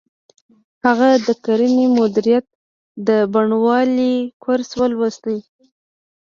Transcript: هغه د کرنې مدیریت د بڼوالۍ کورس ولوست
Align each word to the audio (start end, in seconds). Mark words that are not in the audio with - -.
هغه 0.85 1.09
د 1.25 1.27
کرنې 1.45 1.85
مدیریت 1.97 2.45
د 3.07 3.09
بڼوالۍ 3.33 4.15
کورس 4.43 4.69
ولوست 4.79 5.23